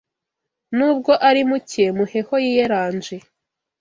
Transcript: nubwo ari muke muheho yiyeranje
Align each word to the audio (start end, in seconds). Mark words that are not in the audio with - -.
nubwo 0.77 1.11
ari 1.29 1.41
muke 1.49 1.83
muheho 1.97 2.35
yiyeranje 2.43 3.15